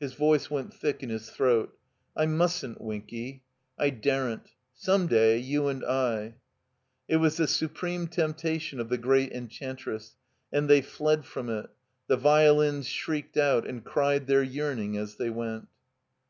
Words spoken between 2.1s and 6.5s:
I mtistn't, Winky. I daren't. Some day— ^you and I—"